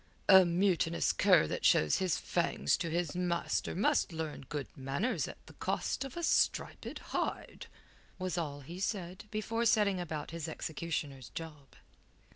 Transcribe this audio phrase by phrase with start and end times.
[0.27, 5.37] "A mutinous cur that shows his fangs to his master must learn good manners at
[5.45, 7.67] the cost of a striped hide,"
[8.17, 11.67] was all he said before setting about his executioner's job.